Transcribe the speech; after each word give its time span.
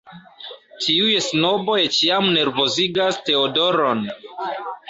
Tiuj 0.85 1.11
snoboj 1.25 1.77
ĉiam 1.97 2.31
nervozigas 2.39 3.23
Teodoron. 3.29 4.07